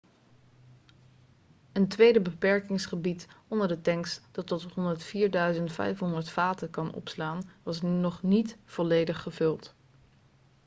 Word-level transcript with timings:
een 1.73 1.87
tweede 1.87 2.21
beperkingsgebied 2.21 3.27
onder 3.47 3.67
de 3.67 3.81
tanks 3.81 4.21
dat 4.31 4.47
tot 4.47 4.63
104.500 4.63 5.03
vaten 6.31 6.69
kan 6.69 6.93
opslaan 6.93 7.49
was 7.63 7.81
nog 7.81 8.23
niet 8.23 8.57
volledig 8.65 9.21
gevuld 9.21 9.75